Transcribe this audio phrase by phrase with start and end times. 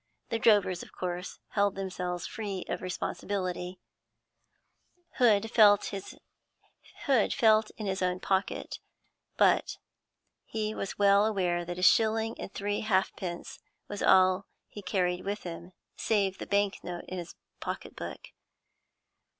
[0.29, 3.79] The drovers of course held themselves free of responsibility.
[5.17, 5.91] Hood felt
[7.07, 8.79] in his own pocket;
[9.37, 9.77] but
[10.43, 15.43] he was well aware that a shilling and three halfpence was all he carried with
[15.43, 18.29] him save the bank note in his pocket book.